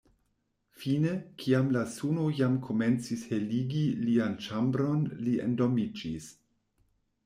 Fine, 0.83 1.11
kiam 1.43 1.69
la 1.75 1.83
suno 1.97 2.25
jam 2.41 2.57
komencis 2.69 3.29
heligi 3.35 3.85
lian 4.09 4.37
ĉambron 4.49 5.09
li 5.25 5.41
endormiĝis. 5.49 6.37